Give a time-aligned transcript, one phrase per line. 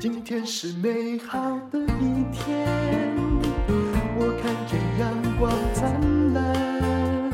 [0.00, 1.38] 今天是美好
[1.70, 2.66] 的一天，
[4.16, 7.30] 我看见阳光灿烂。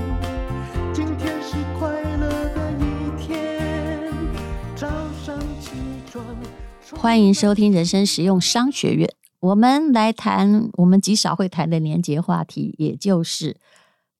[0.93, 4.13] 今天是快乐的一天，
[4.75, 4.89] 早
[5.25, 5.71] 上起
[6.11, 6.27] 床。
[7.01, 13.61] 欢迎收听人生实用商学院，我们来谈我们极少会谈的年节话题，也就是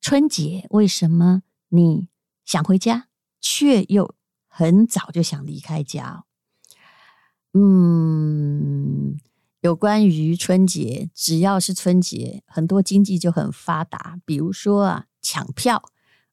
[0.01, 0.69] 春节。
[0.71, 2.07] 为什么你
[2.45, 3.09] 想回家，
[3.41, 4.15] 却又
[4.47, 6.23] 很早就想离开家？
[7.59, 9.17] 嗯，
[9.63, 14.19] 有关于春节，只要是春节，很多经济就很发达。
[14.27, 15.83] 比如说啊，抢票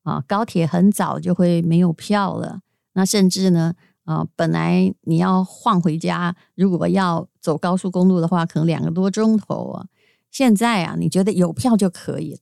[0.01, 2.59] 啊，高铁很早就会没有票了。
[2.91, 3.73] 那甚至呢，
[4.03, 9.87] 啊，本来你要晃回家，如果要走高速公路的话，可能两个多钟头啊。
[10.29, 12.39] 现在啊，你觉得有票就可以了。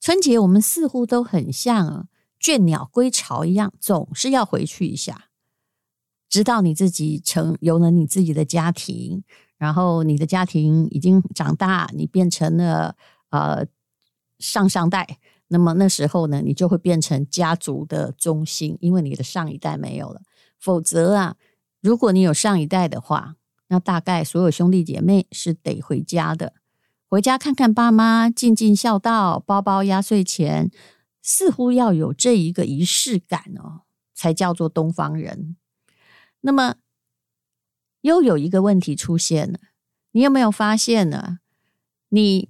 [0.00, 2.04] 春节我们似乎都很像啊，
[2.40, 5.27] 倦鸟归巢一样，总是要回去一下。
[6.28, 9.22] 直到你自己成有了你自己的家庭，
[9.56, 12.96] 然后你的家庭已经长大，你变成了
[13.30, 13.66] 呃
[14.38, 20.20] 上上代，那么那时候呢，你就会变成家族的中心，因为你的上一代没有了。
[20.58, 21.36] 否则啊，
[21.80, 23.36] 如果你有上一代的话，
[23.68, 26.54] 那大概所有兄弟姐妹是得回家的，
[27.08, 30.70] 回家看看爸妈，尽尽孝道，包包压岁钱，
[31.22, 33.82] 似乎要有这一个仪式感哦，
[34.14, 35.56] 才叫做东方人。
[36.40, 36.76] 那么，
[38.02, 39.58] 又有一个问题出现了，
[40.12, 41.40] 你有没有发现呢？
[42.10, 42.48] 你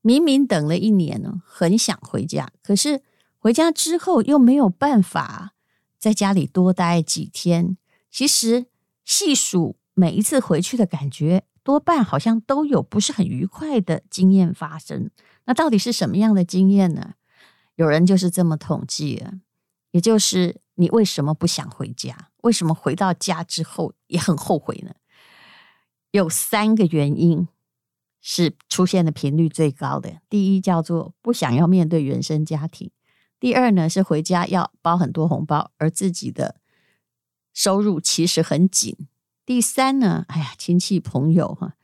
[0.00, 3.02] 明明等了一年呢，很想回家，可是
[3.38, 5.54] 回家之后又没有办法
[5.98, 7.76] 在家里多待几天。
[8.10, 8.66] 其实
[9.04, 15.10] 细数每一次回去的感觉，多半好像都有不是很愉快的经验发生。
[15.44, 17.14] 那到底是什么样的经验呢？
[17.76, 19.34] 有人就是这么统计了，
[19.90, 20.60] 也就是。
[20.80, 22.27] 你为什么不想回家？
[22.42, 24.92] 为什么回到家之后也很后悔呢？
[26.10, 27.48] 有三个原因
[28.20, 30.20] 是出现的频率最高的。
[30.28, 32.90] 第一叫做不想要面对原生家庭；
[33.38, 36.56] 第二呢是回家要包很多红包，而自己的
[37.52, 38.94] 收入其实很紧；
[39.44, 41.74] 第三呢，哎呀，亲戚朋友哈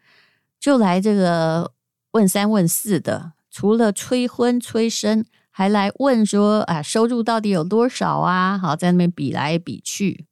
[0.59, 1.73] 就来这个
[2.12, 5.25] 问三问四的，除了催婚催生。
[5.56, 8.59] 还来问说啊，收入到底有多少啊？
[8.59, 10.27] 好，在那边比来比去。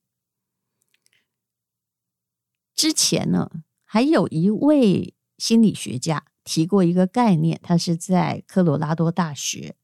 [2.82, 3.48] 之前呢，
[3.84, 9.76] 还有一位心理学家提过一个概念，他是在科罗拉多大学。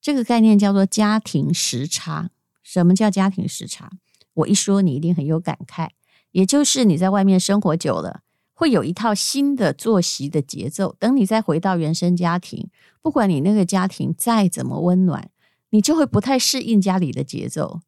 [0.00, 2.32] 这个概念叫做家庭时差。
[2.64, 3.92] 什么叫家庭时差？
[4.32, 5.90] 我一说，你一定很有感慨。
[6.32, 8.22] 也就是你在外面生活久了。
[8.54, 10.96] 会有一套新的作息的节奏。
[10.98, 12.68] 等你再回到原生家庭，
[13.00, 15.30] 不管你那个家庭再怎么温暖，
[15.70, 17.82] 你就会不太适应家里的节奏。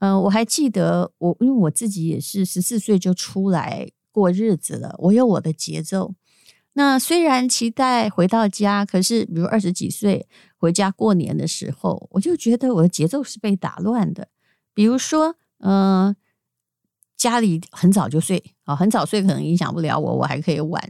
[0.00, 6.14] 嗯、我还记得我，因为我自己也是十四岁就出来过日子了，我有我的节奏。
[6.74, 14.28] 那虽然期待回到家，可是比如二十几岁回家过年的时候，我就觉得我的节奏是被打乱的。
[14.72, 16.14] 比如说，嗯、
[17.16, 20.82] 家里很早就睡啊，很早睡可能影响不了我，我还可以晚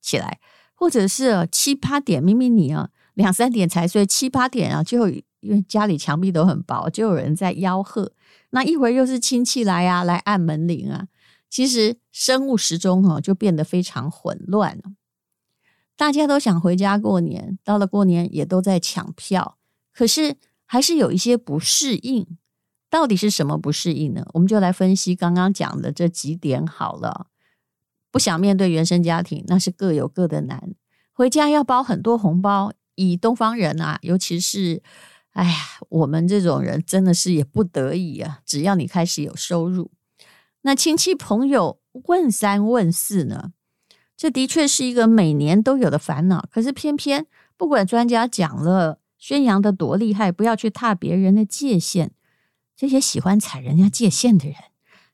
[0.00, 0.38] 起来，
[0.74, 5.08] 或者是七八点，明明你啊两三点才睡，七八点啊就
[5.46, 8.12] 因为家里墙壁都很薄，就有人在吆喝，
[8.50, 11.06] 那一会儿又是亲戚来啊，来按门铃啊，
[11.48, 14.92] 其实生物时钟哈就变得非常混乱了。
[15.96, 19.56] 大家都想回家过年，到了过年也都在抢票，
[19.92, 20.36] 可是
[20.66, 22.36] 还是有一些不适应。
[22.88, 24.24] 到底是什么不适应呢？
[24.34, 27.26] 我们就来分析刚刚讲的这几点好了。
[28.12, 30.74] 不想面对原生家庭，那是各有各的难。
[31.12, 34.82] 回家要包很多红包，以东方人啊，尤其是
[35.36, 35.54] 哎呀，
[35.90, 38.40] 我们这种人真的是也不得已啊。
[38.46, 39.90] 只要你开始有收入，
[40.62, 43.52] 那亲戚朋友问三问四呢，
[44.16, 46.48] 这的确是一个每年都有的烦恼。
[46.50, 47.26] 可是偏偏
[47.58, 52.12] 不管专家讲了，宣扬的多厉害，不要去踏别人的界限。
[52.74, 54.56] 这些喜欢踩人家界限的人，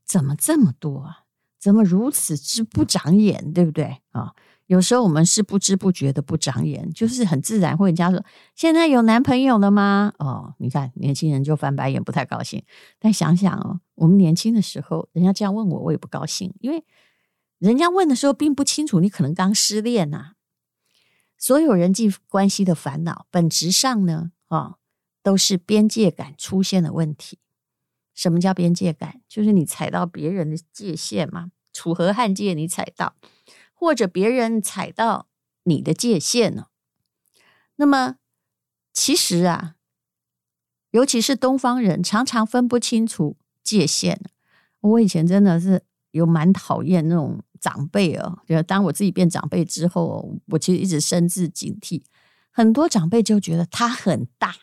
[0.04, 1.24] 怎么这么多啊？
[1.58, 4.34] 怎么如此之不长眼，对不对啊？
[4.72, 8.24] 有时候我们是不知不觉的不长眼，就是很自然会人家说
[8.56, 12.64] ：“现在有男朋友了吗？”哦，你看年轻人就翻白眼，不太高兴。
[12.98, 16.86] 但想想哦，我们年轻的时候，人家这样问我，我也不高兴，因为
[17.58, 20.32] 人家问的时候并不清楚，你可能刚失恋呐。
[21.36, 24.76] 所有人际关系的烦恼，本质上呢，啊，
[25.22, 27.38] 都是边界感出现的问题。
[28.14, 29.20] 什么叫边界感？
[29.28, 33.14] 就是你踩到别人的界限嘛，楚河汉界你踩到，
[33.82, 35.26] 或者别人踩到
[35.64, 36.66] 你的界限呢？
[37.74, 38.14] 那么
[38.92, 39.74] 其实啊，
[40.92, 44.20] 尤其是东方人，常常分不清楚界限。
[44.82, 45.82] 我以前真的是
[46.12, 52.04] 有蛮讨厌那种长辈哦，就当我自己变长辈之后，我其实一直深自警惕。
[52.52, 54.54] 很多长辈就觉得他很大，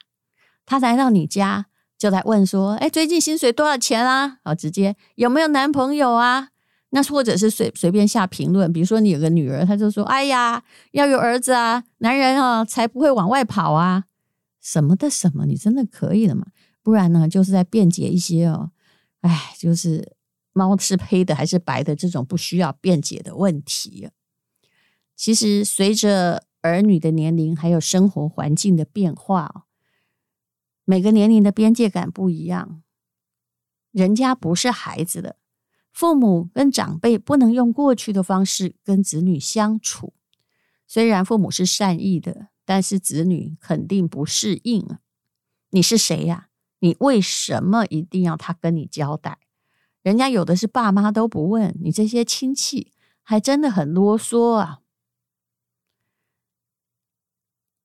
[0.65, 1.65] 他来到你家
[1.97, 6.51] 就来问说：“哎，最近薪水多少钱啊？”好，直接有没有男朋友啊？
[6.89, 14.05] 那或者是随随便下评论，比如说你有个女儿，他就说：“哎呀，要有儿子啊，男人啊才不会往外跑啊，
[14.61, 16.47] 什么的什么，你真的可以了嘛？
[16.81, 18.71] 不然呢，就是在辩解一些哦，
[19.21, 20.15] 哎，就是。”
[20.51, 21.95] 猫是黑的还是白的？
[21.95, 24.09] 这种不需要辩解的问题。
[25.15, 29.67] 其实，随着儿女的年龄还有生活环境的变化，
[30.83, 32.81] 每个年龄的边界感不一样。
[33.91, 35.37] 人家不是孩子的
[35.99, 40.13] 父母跟长辈，不能用过去的方式跟子女相处。
[40.87, 45.01] 虽然父母是善意的，但是子女肯定不适应啊。
[45.71, 46.47] 你是谁呀？
[46.79, 49.39] 你为什么一定要他跟你交代？
[50.01, 54.79] 人家有的是爸妈都不问，你这些亲戚还真的很啰嗦啊！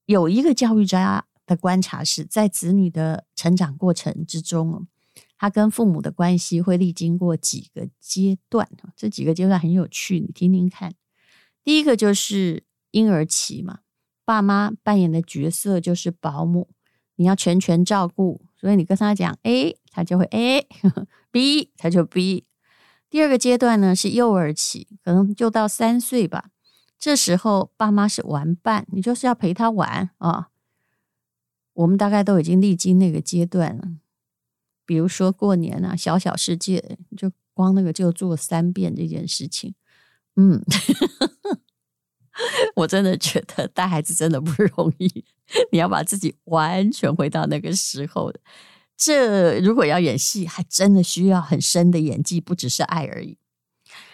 [0.06, 4.86] 有一个教育家的观察是，在子女的成长过程之中，
[5.36, 10.94] 他跟父母的关系会历经过几个阶段，这几个阶段很有趣，你听听看。
[11.62, 13.80] 第一个就是婴儿期嘛，
[14.24, 16.68] 爸妈扮演的角色就是保姆，
[17.16, 20.66] 你要全权照顾，所以你跟他讲 A，他就会 A。
[21.30, 22.44] B 他就 B，
[23.10, 26.50] 第二个阶段呢是幼儿期，可能就到三岁吧。
[26.96, 30.50] 这时候爸妈是玩伴，你就是要陪他玩啊、
[31.72, 33.88] 我们大概都已经历经那个阶段了。
[34.86, 39.74] 比如说过年啊，小小世界，就光那个就做三遍这件事情。
[40.36, 40.62] 嗯，
[42.76, 45.24] 我真的觉得带孩子真的不容易，
[45.70, 48.32] 你要把自己完全回到那个时候。
[48.96, 53.38] 这如果要演戏，还真的需要很深的演技，不只是爱而已。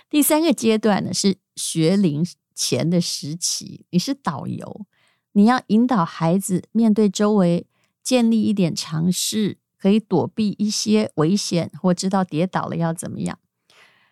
[0.09, 4.87] 第三个阶段呢，是学龄前的时期，你是导游，
[5.33, 7.67] 你要引导孩子面对周围，
[8.03, 13.39] 建立一点常识，可以躲避一些危险，或知道跌倒了要怎么样。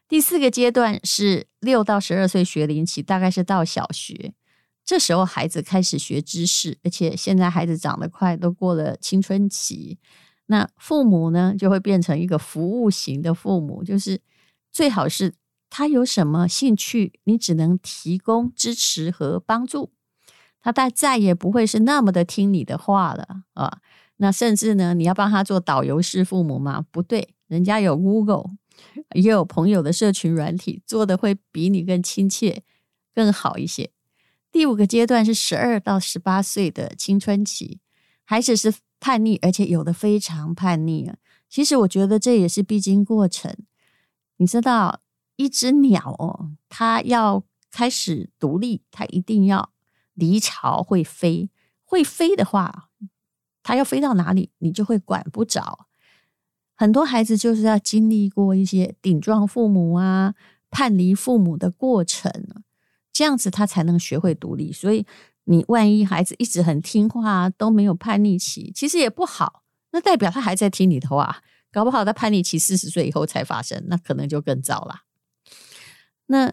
[0.09, 4.33] 第四个阶段是六到十二岁学龄期，大概是到小学，
[4.83, 9.99] 这时候孩子开始学知识，而且现在孩子长得快，都过了青春期。
[10.47, 14.23] 那父母呢，就会变成一个服务型的父母，就是
[14.73, 15.35] 最好是
[15.69, 19.93] 他有什么兴趣，你只能提供支持和帮助，
[20.63, 23.81] 他再再也不会是那么的听你的话了啊。
[24.19, 26.85] 那甚至呢，你要帮他做导游式父母吗？
[26.93, 28.51] 不对，人家有 Google，
[29.15, 32.63] 也有朋友的社群软体，做的会比你更亲切、
[33.15, 33.91] 更好一些。
[34.53, 37.81] 第五个阶段是十二到十八岁的青春期，
[38.25, 38.75] 孩子是。
[39.01, 41.19] 叛逆，而且有的非常叛逆啊！
[41.49, 43.57] 其实我觉得这也是必经过程。
[44.39, 45.03] 你知道，
[45.37, 49.71] 一只鸟哦，它要开始独立，它一定要
[50.15, 51.49] 离巢会飞。
[51.85, 52.89] 会飞的话，
[53.69, 55.87] 他要飞到哪里，你就会管不着。
[56.75, 60.35] 很多孩子就是要经历过一些顶撞父母啊、
[60.71, 62.33] 叛离父母的过程，
[63.13, 64.73] 这样子他才能学会独立。
[64.73, 65.07] 所以。
[65.51, 69.63] 你万一孩子一直很听话，都没有叛逆期，其实也不好。
[69.93, 71.43] 那代表他还在听你的话，
[71.73, 75.05] 搞不好他叛逆期四十岁以后才发生，那可能就更糟了。
[76.27, 76.53] 那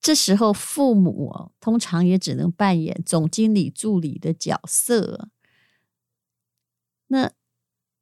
[0.00, 5.28] 这时候父母通常也只能扮演总经理助理的角色。
[7.14, 7.30] 那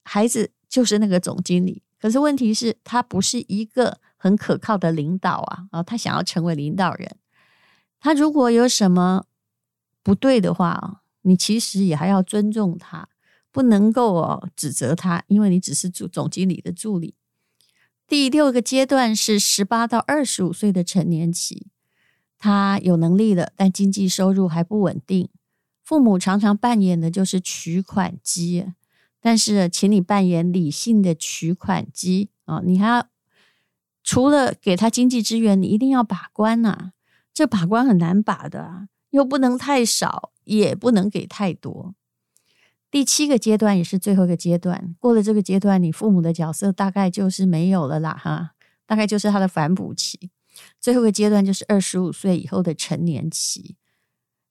[0.02, 5.68] 孩子就是那个总经理，可是问题是，他不是一个很可靠的领导啊！
[5.70, 7.16] 啊，他想要成为领导人，
[8.00, 9.26] 他如果有什么。
[10.04, 13.08] 不对的话啊，你其实也还要尊重他，
[13.52, 17.14] 不能够哦指责他，因为你只是总总经理的助理。
[18.08, 21.68] 第六个阶段是十八到二十五岁的成年期，
[22.36, 25.28] 他有能力了，但经济收入还不稳定。
[25.84, 28.72] 父母常常扮演的就是取款机，
[29.22, 33.06] 但是请你扮演理性的取款机啊，你还要
[34.02, 36.90] 除了给他经济支援，你一定要把关呐，
[37.32, 38.88] 这把关很难把的。
[39.10, 41.94] 又不能太少，也不能给太多。
[42.90, 48.54] 第七个阶段也是最后一个阶段，过了这个阶段，你父母的角色大概就是没有了啦，哈，
[48.86, 50.30] 大概就是他的反哺期。
[50.80, 53.76] 最后一个阶段就是二十五岁以后的成年期，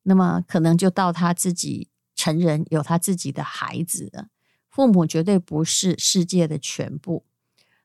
[0.04, 4.28] 那么可能就到他自己成人，有他自己的孩子了。
[4.72, 7.25] 父母绝对不是世界的全部。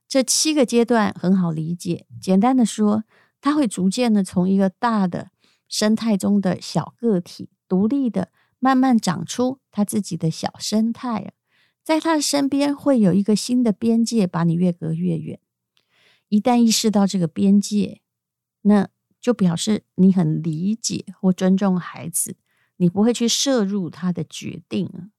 [0.09, 3.05] 这七个阶段很好理解，简单的说，
[3.43, 5.33] 他会逐渐的从一个大的。
[5.69, 11.33] 生态中的小个体，独立的慢慢长出他自己的小生态，
[11.83, 15.41] 在他的身边会有一个新的边界，把你越隔越远。
[16.29, 18.01] 一旦意识到这个边界，
[18.63, 18.89] 那
[19.21, 22.37] 就表示你很理解或尊重孩子，
[22.77, 25.11] 你不会去涉入他的决定。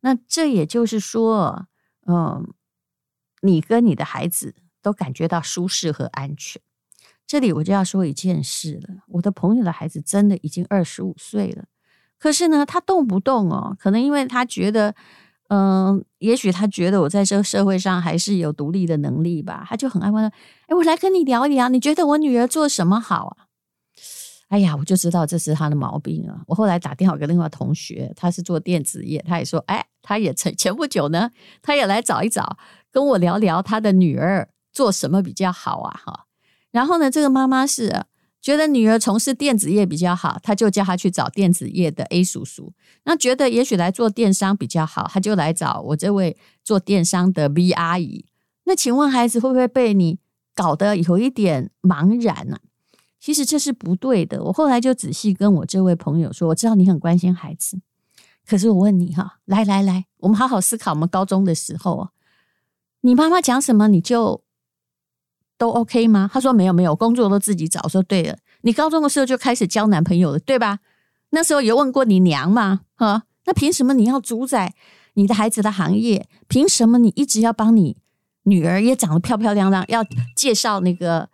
[0.00, 1.66] 那这也就是说，
[2.06, 2.52] 嗯，
[3.42, 6.60] 你跟你的孩子都感觉到舒适和安全。
[7.26, 11.64] 这里我就要说一件事了，我的朋友的孩子真的已经二十五岁了，
[12.18, 14.94] 可是呢，他动不动哦，可能因为他觉得。
[15.52, 20.24] 嗯，也许他觉得我在这个社会上还是有独立的能力吧，他就很爱问
[20.68, 23.49] ：“哎，我来跟你聊一聊，你觉得我女儿做什么好啊？”
[24.50, 26.42] 哎呀，我就知道这是他的毛病啊。
[26.46, 31.30] 我后来打电话给另外同学，他是做电子业，他也说：“哎，他也前前不久呢，
[31.62, 32.58] 他也来找一找，
[32.90, 36.26] 跟我聊聊他的女儿做什么比较好啊。”哈，
[36.70, 38.04] 然后呢，这个妈妈是。
[38.42, 42.72] 觉得女儿从事电子业比较好，他就叫她去找电子业的 A 叔叔。
[43.04, 48.24] 那觉得也许来做电商比较好，他就来找我这位做电商的 B 阿姨。
[48.64, 50.20] 那请问孩子会不会被你
[50.54, 52.56] 搞得有一点茫然呢？
[53.20, 54.42] 其实这是不对的。
[54.42, 57.80] 我后来就仔细跟我这位朋友说，我知道你很关心孩子，
[58.46, 60.92] 可是我问你哈，来来来，我们好好思考。
[60.92, 62.10] 我们高中的时候啊，
[63.02, 64.42] 你妈妈讲什么你就。
[65.60, 66.30] 都 OK 吗？
[66.32, 67.86] 他说没有没有，工作都自己找。
[67.86, 70.78] 说对了，你高中的时候就开始交男朋友了，对吧？
[71.32, 72.80] 那时候有问过你娘吗？
[72.94, 74.74] 哈，那凭什么你要主宰
[75.12, 76.26] 你的孩子的行业？
[76.48, 77.98] 凭什么你一直要帮你
[78.44, 80.02] 女儿也长得漂漂亮亮，要
[80.34, 81.28] 介绍那个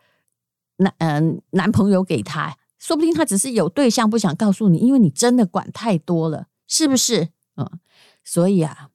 [0.77, 2.57] 男嗯、男朋友给他？
[2.79, 7.31] 说不定他只是有对象不想告诉你，因为你真的管太多了，是不是？
[7.57, 7.81] 嗯，
[8.23, 8.91] 所以啊，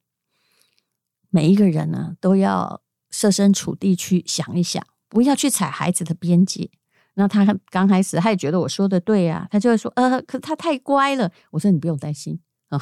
[1.30, 4.86] 每一个人呢都要设身处地去想一想。
[5.10, 6.70] 不要去踩孩子的边界。
[7.16, 12.80] 那他刚开始他也觉得我说的对啊，他就会说：“呃，可是他太乖了。”我说：“你不用担心啊，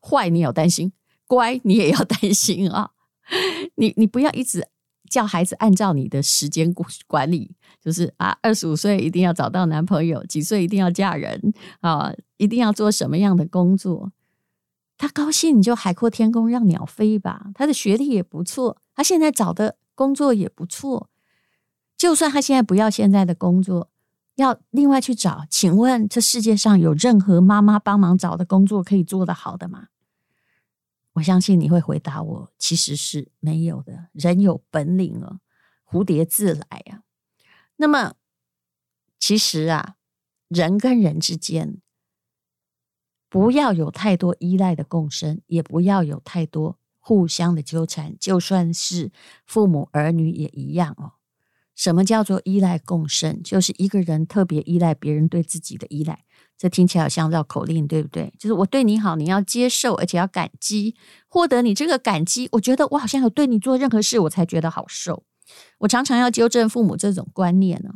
[0.00, 0.92] 坏你也要担心，
[1.26, 2.92] 乖你也要担心啊。
[3.74, 4.68] 你你不要一直
[5.08, 6.72] 叫孩子按照你的时间
[7.06, 14.12] 管理，就是啊，二十五岁一定要找到男朋友，几岁一定要嫁人啊，一定要做什么样的工作。
[14.96, 17.46] 他高兴你就海阔天空，让鸟飞吧。
[17.54, 21.08] 他的学历也不错，他现在找的工作也不错。”
[21.96, 23.90] 就算他现在不要现在的工作，
[24.36, 29.88] 要另外去找，请问这世界上有任何妈妈帮忙找的工作可以做得好的吗？
[31.18, 34.08] 我相信你会回答我，其实是没有的。
[34.12, 35.40] 人有本领哦，
[35.84, 37.02] 蝴蝶自来呀。
[37.76, 38.14] 那么，
[39.18, 39.96] 其实啊，
[40.48, 41.80] 人跟人之间
[43.28, 49.10] 不要有太多依赖的共生，也不要有太多互相的纠缠，就算是
[49.44, 51.17] 父母儿女也一样哦。
[51.78, 53.40] 什么叫做依赖共生？
[53.44, 56.24] 就是一个人特别依赖别人对自己的依赖，
[56.56, 58.34] 这听起来好像绕口令，对不对？
[58.36, 60.96] 就是我对你好，你要接受，而且要感激，
[61.28, 62.48] 获得你这个感激。
[62.50, 65.22] 我觉得我好像有对你做任何事，我才觉得好受。
[65.78, 67.90] 我常常要纠正父母这种观念呢。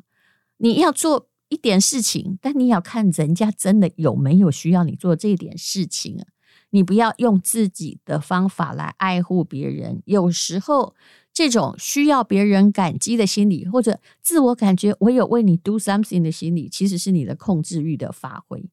[0.58, 6.24] 你要做一点事情，但你要看人家真的有没有需要你做这一点事情啊。
[6.70, 10.94] 你不要用自己的方法来爱护别人，有时候。
[11.32, 18.68] 这种需要别人感激的心理，或者自我感觉我有为你 do something 的心理，其实是你的控制欲的发挥。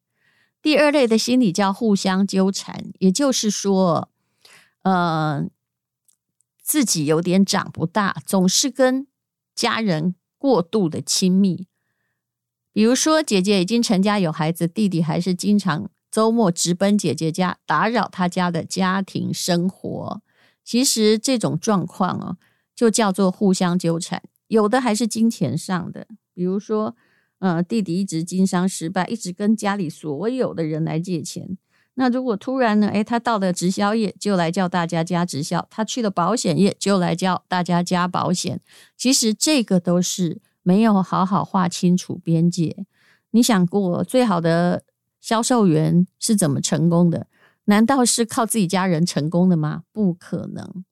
[0.62, 4.10] 第二类的心理叫互相纠缠，也就是说，
[4.82, 5.48] 呃，
[6.62, 9.08] 自己有点长不大，总是跟
[9.56, 11.68] 家人过度的亲密。
[12.74, 20.22] 比如说，姐姐已经成家有孩子，弟弟还是经常周末直奔姐姐家，打扰她家的家庭生活。
[20.70, 22.38] 其实这种状况哦。
[22.76, 26.96] 就叫做互相纠缠，有的还是金钱上的，比如说，
[27.40, 31.58] 呃，弟弟一直经商失败，一直跟家里所有的人来借钱。
[31.96, 38.62] 那如果突然呢，诶，他到了直销业，就来叫大家加直销；他去了保险业，就来叫大家加保险。
[38.96, 42.86] 其实这个都是没有好好划清楚边界。
[43.32, 44.86] 你想过，最好的
[45.20, 47.28] 销售员是怎么成功的？
[47.70, 49.84] 难道是靠自己家人成功的吗？
[49.94, 50.84] 不可能。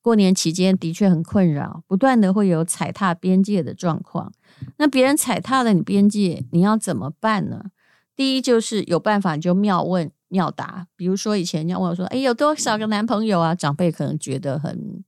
[0.00, 4.32] 过年期间的确很困扰，不断的会有踩踏边界的状况。
[4.78, 7.66] 那别人踩踏了你边界，你要怎么办呢？
[8.16, 15.04] 第一就是有办法你就妙问妙答，比如说以前人家问我说：“哎，有多少个男朋友啊？”长辈可能觉得很，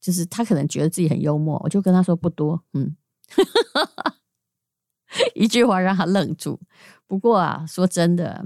[0.00, 2.96] 就是他可能觉得自己很幽默，我就跟他说不多，嗯，
[5.34, 6.58] 一句话让他愣住。
[7.06, 8.44] 不过啊，说真的，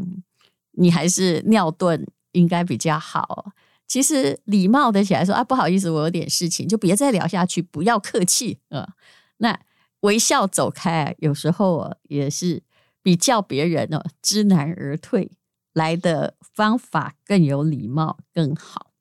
[0.76, 3.52] 你还是尿遁应该比较好。
[3.86, 8.94] 其实礼貌的起来说啊，不好意思，我有点事情，就别再聊下去，不要客气啊。
[9.38, 9.58] 那
[10.00, 12.62] 微笑走开，有时候啊，也是
[13.02, 15.30] 比叫别人哦知难而退
[15.72, 18.92] 来的方法更有礼貌更好。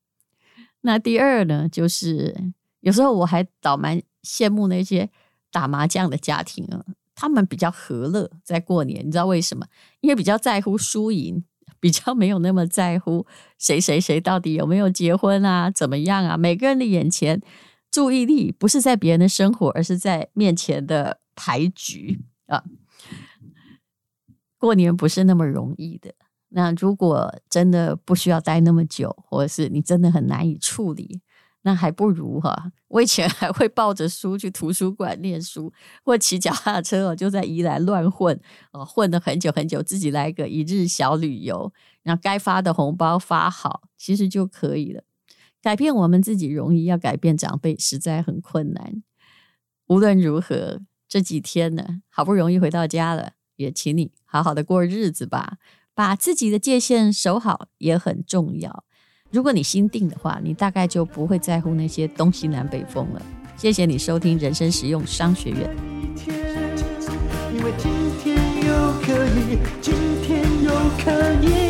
[0.81, 5.09] 那第二呢，就是有时候我还倒蛮羡慕那些
[5.51, 9.65] 打麻将的家庭啊，他们比较和乐，在过年，你知道为什么？
[10.01, 11.43] 因为比较在乎输赢，
[11.85, 13.27] 比较没有那么在乎
[13.59, 16.35] 谁谁谁到底有没有结婚啊，怎么样啊？
[16.35, 17.39] 每个人的眼前
[17.91, 22.63] 注意力不是在别人的生活，而是在面前的牌局啊。
[24.57, 26.15] 过年不是那么容易的。
[26.49, 31.21] 那如果真的不需要待那么久，或者是你真的很难以处理。
[31.65, 38.39] 那还不如哈，我以前还会抱着书去图书馆念书，或骑脚踏车哦就在宜兰乱混，
[38.71, 45.03] 哦，混了很久很久，自己来个一日小旅游，然后该发的红包发好，其实就可以了。
[45.59, 49.01] 改变我们自己容易，要改变长辈实在很困难。
[49.87, 55.57] 无论如何，这几天呢，好不容易回到家了，也请你好好的过日子吧，
[55.95, 58.83] 把自己的界限守好也很重要。
[59.31, 63.21] 如果你心定的话，你大概就不会在乎那些东西南北风了。
[63.57, 65.75] 谢谢你收听人生实用商学院。
[67.51, 67.91] 因为今
[68.21, 70.71] 天又可以，今天又
[71.03, 71.64] 可以